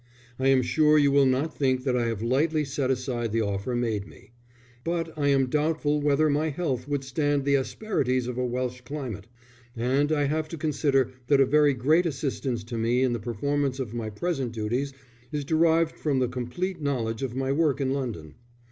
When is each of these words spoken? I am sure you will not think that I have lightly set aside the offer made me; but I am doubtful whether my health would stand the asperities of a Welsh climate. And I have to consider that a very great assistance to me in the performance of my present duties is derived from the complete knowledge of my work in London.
I 0.39 0.47
am 0.47 0.63
sure 0.63 0.97
you 0.97 1.11
will 1.11 1.27
not 1.27 1.55
think 1.55 1.83
that 1.83 1.95
I 1.95 2.07
have 2.07 2.23
lightly 2.23 2.65
set 2.65 2.89
aside 2.89 3.31
the 3.31 3.41
offer 3.43 3.75
made 3.75 4.07
me; 4.07 4.31
but 4.83 5.15
I 5.15 5.27
am 5.27 5.45
doubtful 5.45 6.01
whether 6.01 6.27
my 6.27 6.49
health 6.49 6.87
would 6.87 7.03
stand 7.03 7.45
the 7.45 7.53
asperities 7.53 8.25
of 8.25 8.35
a 8.35 8.43
Welsh 8.43 8.81
climate. 8.81 9.27
And 9.75 10.11
I 10.11 10.23
have 10.23 10.47
to 10.47 10.57
consider 10.57 11.11
that 11.27 11.39
a 11.39 11.45
very 11.45 11.75
great 11.75 12.07
assistance 12.07 12.63
to 12.63 12.79
me 12.79 13.03
in 13.03 13.13
the 13.13 13.19
performance 13.19 13.77
of 13.79 13.93
my 13.93 14.09
present 14.09 14.53
duties 14.53 14.91
is 15.31 15.45
derived 15.45 15.95
from 15.99 16.17
the 16.17 16.27
complete 16.27 16.81
knowledge 16.81 17.21
of 17.21 17.35
my 17.35 17.51
work 17.51 17.79
in 17.79 17.93
London. 17.93 18.33